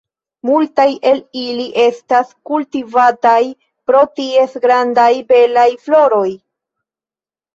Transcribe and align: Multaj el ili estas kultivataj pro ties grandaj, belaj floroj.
Multaj 0.49 0.85
el 1.09 1.19
ili 1.41 1.65
estas 1.81 2.31
kultivataj 2.49 3.37
pro 3.91 4.01
ties 4.21 4.57
grandaj, 4.63 5.07
belaj 5.33 5.67
floroj. 5.89 6.27